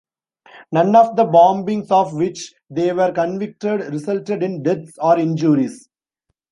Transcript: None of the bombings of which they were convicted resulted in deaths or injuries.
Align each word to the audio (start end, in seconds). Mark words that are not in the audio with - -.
None 0.71 0.95
of 0.95 1.15
the 1.15 1.25
bombings 1.25 1.91
of 1.91 2.15
which 2.15 2.55
they 2.71 2.91
were 2.91 3.11
convicted 3.11 3.81
resulted 3.93 4.41
in 4.41 4.63
deaths 4.63 4.93
or 4.99 5.19
injuries. 5.19 5.89